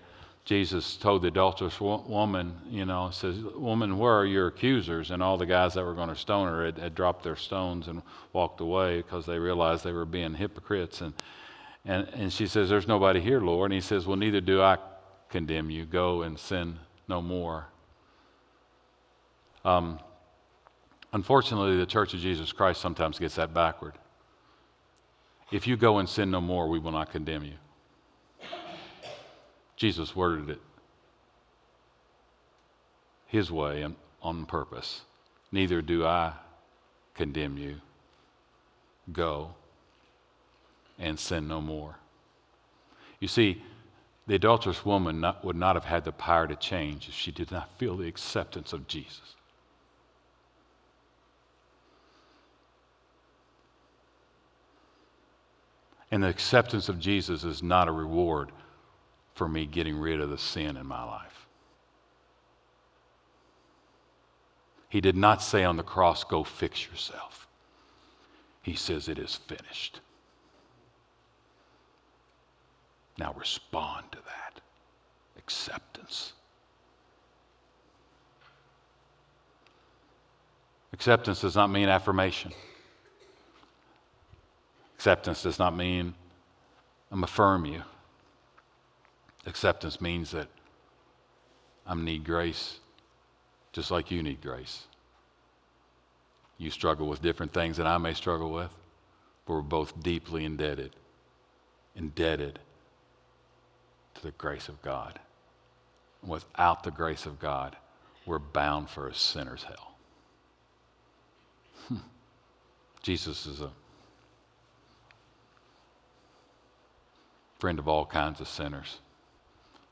[0.45, 5.11] Jesus told the adulterous woman, you know, says, Woman, where are your accusers?
[5.11, 7.89] And all the guys that were going to stone her had, had dropped their stones
[7.89, 8.01] and
[8.31, 11.01] walked away because they realized they were being hypocrites.
[11.01, 11.13] And,
[11.83, 13.71] and, and she says, There's nobody here, Lord.
[13.71, 14.77] And he says, Well, neither do I
[15.29, 15.85] condemn you.
[15.85, 17.65] Go and sin no more.
[19.65, 19.99] Um,
[21.11, 23.95] unfortunately, the Church of Jesus Christ sometimes gets that backward.
[25.51, 27.53] If you go and sin no more, we will not condemn you.
[29.77, 30.61] Jesus worded it
[33.27, 35.01] his way and on purpose.
[35.51, 36.33] Neither do I
[37.13, 37.81] condemn you.
[39.11, 39.53] Go
[40.97, 41.95] and sin no more.
[43.19, 43.63] You see,
[44.25, 47.51] the adulterous woman not, would not have had the power to change if she did
[47.51, 49.35] not feel the acceptance of Jesus.
[56.11, 58.51] And the acceptance of Jesus is not a reward
[59.33, 61.47] for me getting rid of the sin in my life.
[64.89, 67.47] He did not say on the cross, Go fix yourself.
[68.61, 69.99] He says, It is finished.
[73.17, 74.61] Now respond to that
[75.37, 76.33] acceptance.
[80.93, 82.51] Acceptance does not mean affirmation.
[84.97, 86.15] Acceptance does not mean
[87.11, 87.83] I'm affirm you.
[89.45, 90.47] Acceptance means that
[91.85, 92.79] I need grace
[93.77, 94.87] just like you need grace.
[96.57, 98.71] You struggle with different things that I may struggle with,
[99.45, 100.95] but we're both deeply indebted,
[101.95, 102.57] indebted
[104.15, 105.19] to the grace of God.
[106.25, 107.75] Without the grace of God,
[108.25, 109.95] we're bound for a sinner's hell.
[113.03, 113.69] Jesus is a
[117.59, 118.99] friend of all kinds of sinners.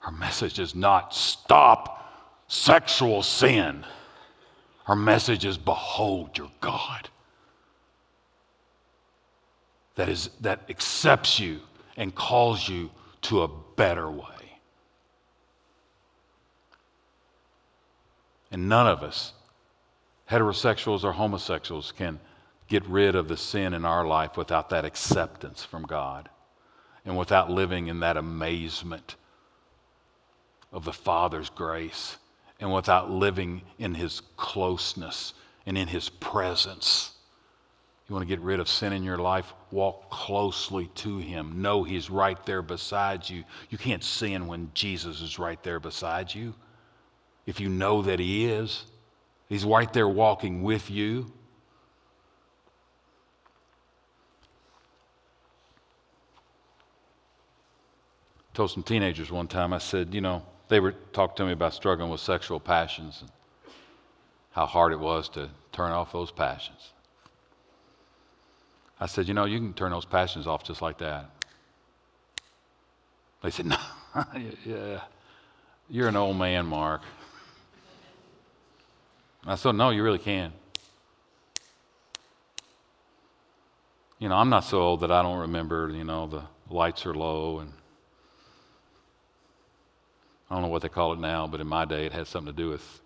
[0.05, 2.13] Our message is not stop
[2.47, 3.85] sexual sin.
[4.87, 7.09] Our message is behold your God.
[9.95, 11.61] That is that accepts you
[11.97, 12.91] and calls you
[13.23, 14.19] to a better way.
[18.51, 19.33] And none of us,
[20.29, 22.19] heterosexuals or homosexuals, can
[22.67, 26.29] get rid of the sin in our life without that acceptance from God
[27.05, 29.15] and without living in that amazement
[30.71, 32.17] of the Father's grace
[32.59, 35.33] and without living in His closeness
[35.65, 37.11] and in His presence.
[38.07, 39.53] You want to get rid of sin in your life?
[39.71, 41.61] Walk closely to Him.
[41.61, 43.43] Know He's right there beside you.
[43.69, 46.53] You can't sin when Jesus is right there beside you.
[47.45, 48.85] If you know that He is,
[49.49, 51.31] He's right there walking with you.
[58.55, 61.73] Told some teenagers one time, I said, you know, they were talking to me about
[61.73, 63.29] struggling with sexual passions and
[64.51, 66.93] how hard it was to turn off those passions.
[68.99, 71.29] I said, You know, you can turn those passions off just like that.
[73.43, 73.77] They said, No,
[74.65, 75.01] yeah,
[75.89, 77.01] you're an old man, Mark.
[79.45, 80.53] I said, No, you really can.
[84.17, 87.13] You know, I'm not so old that I don't remember, you know, the lights are
[87.13, 87.73] low and
[90.49, 92.53] I don't know what they call it now, but in my day it had something
[92.53, 93.01] to do with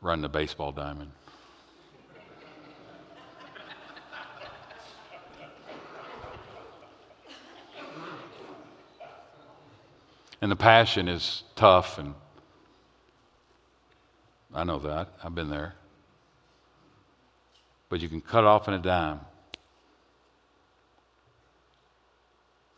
[0.00, 1.10] running a baseball diamond.
[10.40, 12.14] and the passion is tough, and
[14.54, 15.08] I know that.
[15.22, 15.74] I've been there.
[17.88, 19.20] But you can cut off in a dime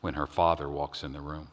[0.01, 1.49] when her father walks in the room.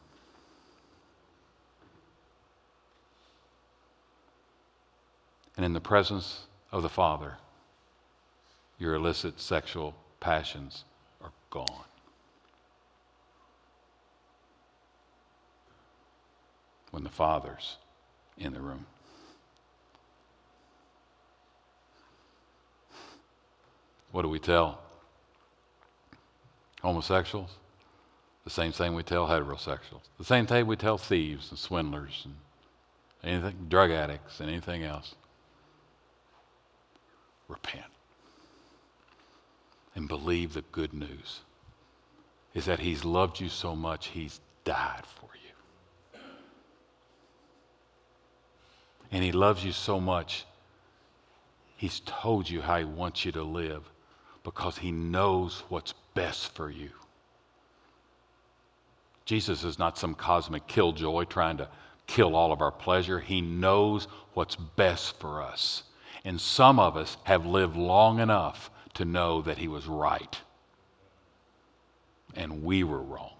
[5.60, 7.36] And in the presence of the Father,
[8.78, 10.84] your illicit sexual passions
[11.22, 11.84] are gone.
[16.92, 17.76] When the Father's
[18.38, 18.86] in the room.
[24.12, 24.80] What do we tell
[26.80, 27.50] homosexuals?
[28.44, 30.08] The same thing we tell heterosexuals.
[30.16, 32.36] The same thing we tell thieves and swindlers and
[33.22, 35.16] anything, drug addicts and anything else
[37.50, 37.84] repent
[39.94, 41.40] and believe the good news
[42.54, 46.20] is that He's loved you so much, He's died for you.
[49.12, 50.46] And He loves you so much,
[51.76, 53.82] He's told you how He wants you to live
[54.44, 56.90] because He knows what's best for you.
[59.24, 61.68] Jesus is not some cosmic killjoy trying to
[62.06, 63.20] kill all of our pleasure.
[63.20, 65.84] He knows what's best for us.
[66.24, 70.40] And some of us have lived long enough to know that He was right
[72.36, 73.32] and we were wrong.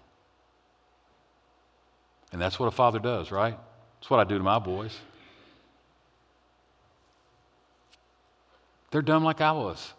[2.31, 3.57] And that's what a father does, right?
[3.99, 4.97] That's what I do to my boys.
[8.91, 9.93] They're dumb like I was,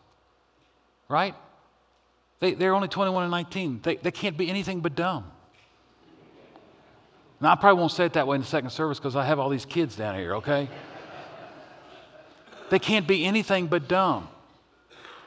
[1.08, 1.34] right?
[2.40, 3.80] They, they're only 21 and 19.
[3.82, 5.30] They, they can't be anything but dumb.
[7.40, 9.38] Now, I probably won't say it that way in the second service because I have
[9.38, 10.68] all these kids down here, okay?
[12.72, 14.28] They can't be anything but dumb.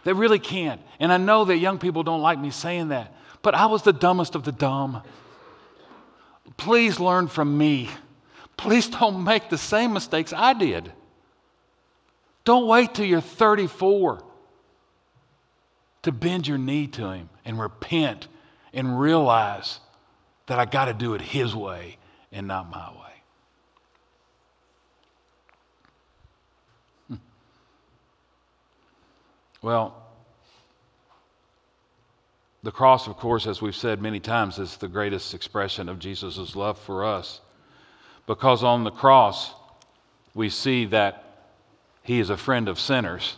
[0.03, 0.81] They really can't.
[0.99, 3.93] And I know that young people don't like me saying that, but I was the
[3.93, 5.03] dumbest of the dumb.
[6.57, 7.91] Please learn from me.
[8.57, 10.91] Please don't make the same mistakes I did.
[12.45, 14.23] Don't wait till you're 34
[16.01, 18.27] to bend your knee to Him and repent
[18.73, 19.81] and realize
[20.47, 21.97] that I got to do it His way
[22.31, 22.97] and not my way.
[27.07, 27.15] Hmm.
[29.65, 29.95] Well,
[32.61, 36.55] the cross, of course, as we've said many times, is the greatest expression of Jesus'
[36.55, 37.41] love for us.
[38.27, 39.55] Because on the cross,
[40.35, 41.47] we see that
[42.03, 43.37] He is a friend of sinners.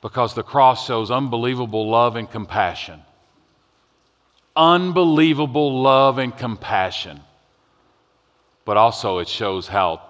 [0.00, 3.02] Because the cross shows unbelievable love and compassion
[4.56, 7.20] unbelievable love and compassion.
[8.64, 10.00] But also, it shows how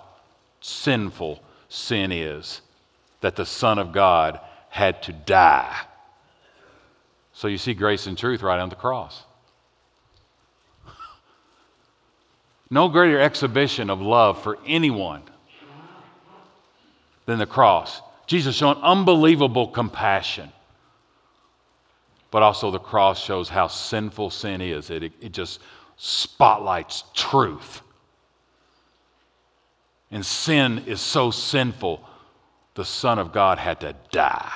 [0.60, 2.60] sinful sin is
[3.24, 5.76] that the Son of God had to die.
[7.32, 9.24] So you see grace and truth right on the cross.
[12.70, 15.22] No greater exhibition of love for anyone
[17.26, 18.00] than the cross.
[18.26, 20.52] Jesus showing unbelievable compassion
[22.34, 24.90] but also the cross shows how sinful sin is.
[24.90, 25.60] It, it just
[25.96, 27.80] spotlights truth.
[30.10, 32.04] And sin is so sinful,
[32.74, 34.52] the Son of God had to die.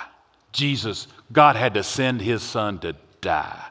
[0.53, 3.65] Jesus, God had to send his Son to die.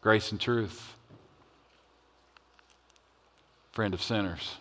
[0.00, 0.94] Grace and truth.
[3.72, 4.56] Friend of sinners.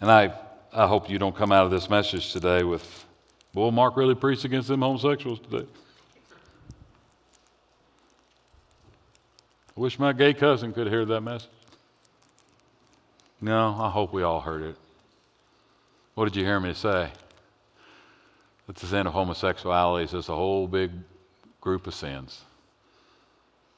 [0.00, 0.34] And I
[0.76, 3.06] I hope you don't come out of this message today with,
[3.54, 5.66] boy, Mark really preached against them homosexuals today.
[9.74, 11.48] I wish my gay cousin could hear that message.
[13.40, 14.76] No, I hope we all heard it.
[16.14, 17.10] What did you hear me say?
[18.66, 20.90] That the sin of homosexuality is just a whole big
[21.60, 22.42] group of sins.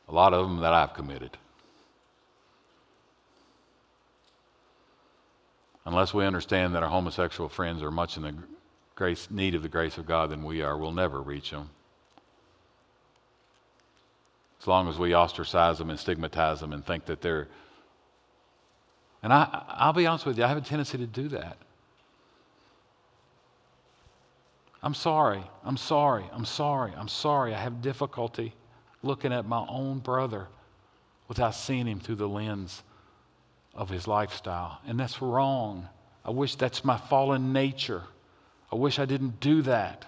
[0.08, 1.36] A lot of them that I've committed.
[5.88, 8.34] unless we understand that our homosexual friends are much in the
[8.94, 11.70] grace, need of the grace of God than we are, we'll never reach them.
[14.60, 17.48] As long as we ostracize them and stigmatize them and think that they're.
[19.22, 21.56] And I, I'll be honest with you, I have a tendency to do that.
[24.82, 27.52] I'm sorry, I'm sorry, I'm sorry, I'm sorry.
[27.52, 28.54] I have difficulty
[29.02, 30.46] looking at my own brother
[31.26, 32.82] without seeing him through the lens
[33.74, 34.80] of his lifestyle.
[34.86, 35.88] And that's wrong.
[36.24, 38.02] I wish that's my fallen nature.
[38.70, 40.04] I wish I didn't do that.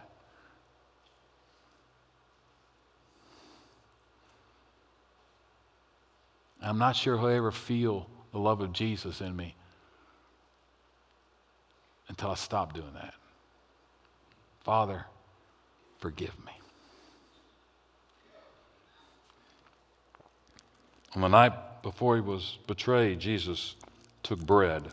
[6.63, 9.55] I'm not sure he'll ever feel the love of Jesus in me
[12.09, 13.14] until I stop doing that.
[14.61, 15.07] Father,
[15.99, 16.53] forgive me.
[21.14, 23.74] On the night before he was betrayed, Jesus
[24.22, 24.89] took bread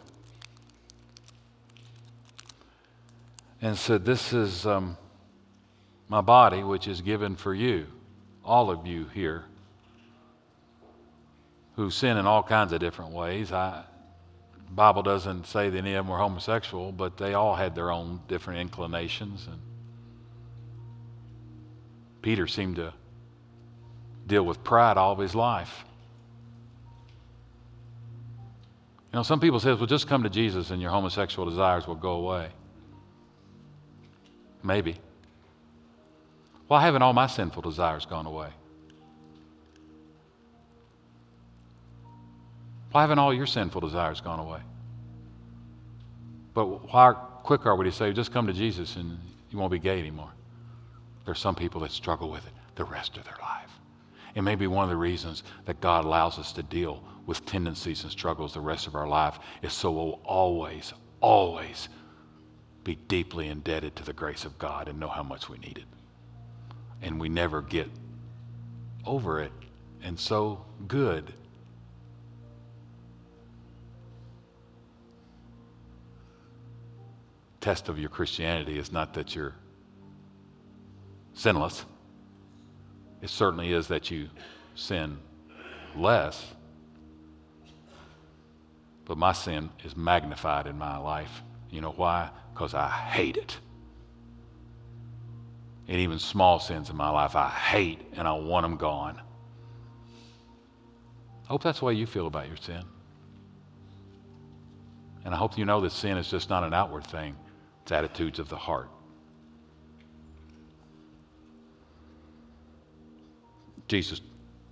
[3.61, 4.97] and said, This is um,
[6.09, 7.87] my body, which is given for you,
[8.43, 9.45] all of you here
[11.77, 13.53] who sin in all kinds of different ways.
[13.53, 13.83] I,
[14.71, 18.19] Bible doesn't say that any of them were homosexual, but they all had their own
[18.27, 19.47] different inclinations.
[19.47, 19.59] And
[22.21, 22.93] Peter seemed to
[24.25, 25.85] deal with pride all of his life.
[29.13, 31.95] You know, some people say, well, just come to Jesus and your homosexual desires will
[31.95, 32.49] go away.
[34.63, 34.97] Maybe.
[36.67, 38.49] Why haven't all my sinful desires gone away?
[42.91, 44.59] Why haven't all your sinful desires gone away?
[46.53, 47.13] But why
[47.43, 49.17] quick are we to say, just come to Jesus and
[49.51, 50.31] you won't be gay anymore?
[51.25, 53.71] There's some people that struggle with it the rest of their life.
[54.35, 58.03] It may be one of the reasons that God allows us to deal with tendencies
[58.03, 61.89] and struggles the rest of our life is so we'll always, always
[62.83, 65.83] be deeply indebted to the grace of God and know how much we need it.
[67.01, 67.89] And we never get
[69.05, 69.51] over it
[70.03, 71.33] and so good.
[77.67, 79.53] Test of your Christianity is not that you're
[81.33, 81.83] sinless.
[83.21, 84.29] It certainly is that you
[84.75, 85.17] sin
[85.93, 86.45] less.
[89.03, 91.41] But my sin is magnified in my life.
[91.69, 92.29] You know why?
[92.53, 93.57] Because I hate it.
[95.89, 99.19] And even small sins in my life I hate and I want them gone.
[101.43, 102.85] I hope that's the way you feel about your sin.
[105.25, 107.35] And I hope you know that sin is just not an outward thing,
[107.87, 108.89] it's attitudes of the heart.
[113.87, 114.19] Jesus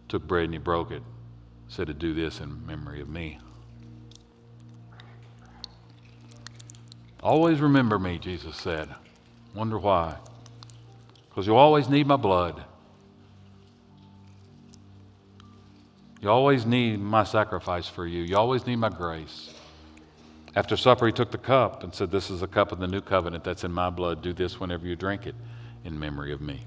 [0.09, 1.01] took bread and he broke it,
[1.70, 3.39] said to do this in memory of me.
[7.24, 8.89] Always remember me, Jesus said.
[9.53, 10.18] Wonder why?
[11.30, 12.66] Because you always need my blood.
[16.20, 18.24] You always need my sacrifice for you.
[18.24, 19.55] You always need my grace.
[20.56, 23.01] After supper, he took the cup and said, This is the cup of the new
[23.01, 24.22] covenant that's in my blood.
[24.22, 25.36] Do this whenever you drink it
[25.84, 26.66] in memory of me.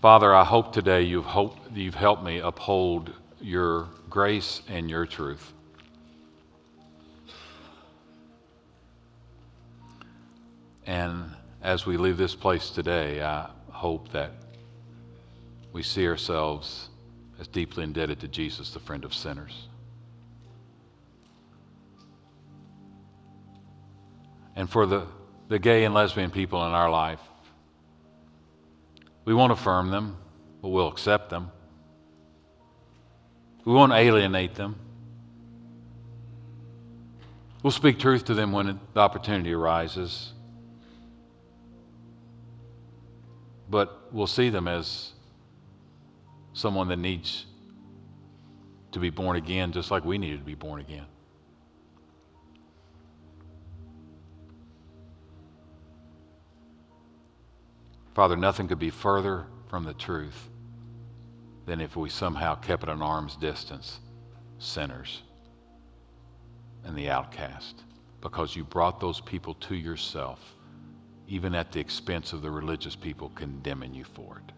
[0.00, 5.52] Father, I hope today you've, hope, you've helped me uphold your grace and your truth.
[10.86, 11.30] And
[11.62, 14.32] as we leave this place today, I hope that
[15.72, 16.88] we see ourselves
[17.40, 19.68] as deeply indebted to Jesus, the friend of sinners.
[24.56, 25.06] And for the,
[25.48, 27.20] the gay and lesbian people in our life,
[29.24, 30.16] we won't affirm them,
[30.60, 31.50] but we'll accept them.
[33.64, 34.76] We won't alienate them.
[37.62, 40.32] We'll speak truth to them when the opportunity arises.
[43.72, 45.12] But we'll see them as
[46.52, 47.46] someone that needs
[48.90, 51.06] to be born again, just like we needed to be born again.
[58.14, 60.50] Father, nothing could be further from the truth
[61.64, 64.00] than if we somehow kept at an arm's distance
[64.58, 65.22] sinners
[66.84, 67.84] and the outcast
[68.20, 70.56] because you brought those people to yourself,
[71.32, 74.52] even at the expense of the religious people condemning you for it.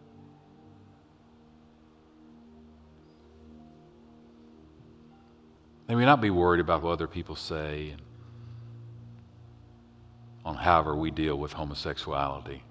[5.86, 7.94] May we not be worried about what other people say
[10.44, 12.64] on however we deal with homosexuality.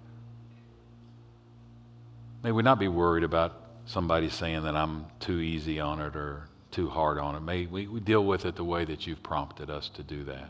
[2.43, 3.53] May we not be worried about
[3.85, 7.39] somebody saying that I'm too easy on it or too hard on it.
[7.39, 10.49] May we, we deal with it the way that you've prompted us to do that.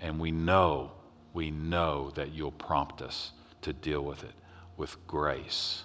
[0.00, 0.92] And we know,
[1.36, 3.30] we know that you'll prompt us
[3.62, 4.34] to deal with it
[4.76, 5.84] with grace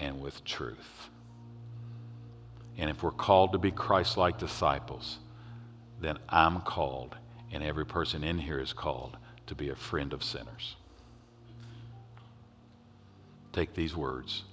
[0.00, 1.08] and with truth.
[2.76, 5.18] And if we're called to be Christ like disciples,
[6.00, 7.16] then I'm called,
[7.52, 9.16] and every person in here is called
[9.46, 10.76] to be a friend of sinners
[13.58, 14.44] take these words.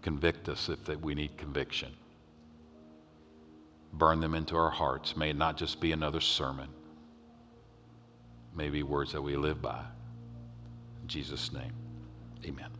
[0.00, 1.92] Convict us if that we need conviction.
[3.92, 5.14] Burn them into our hearts.
[5.14, 6.68] May it not just be another sermon.
[8.54, 9.82] May be words that we live by.
[11.02, 11.72] In Jesus' name,
[12.44, 12.79] amen.